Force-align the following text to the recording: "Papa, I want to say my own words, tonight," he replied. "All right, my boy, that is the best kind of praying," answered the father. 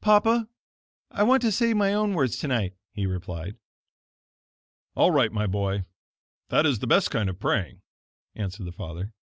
"Papa, 0.00 0.48
I 1.12 1.22
want 1.22 1.42
to 1.42 1.52
say 1.52 1.72
my 1.72 1.94
own 1.94 2.14
words, 2.14 2.38
tonight," 2.38 2.74
he 2.90 3.06
replied. 3.06 3.56
"All 4.96 5.12
right, 5.12 5.30
my 5.30 5.46
boy, 5.46 5.84
that 6.48 6.66
is 6.66 6.80
the 6.80 6.88
best 6.88 7.08
kind 7.12 7.30
of 7.30 7.38
praying," 7.38 7.82
answered 8.34 8.66
the 8.66 8.72
father. 8.72 9.12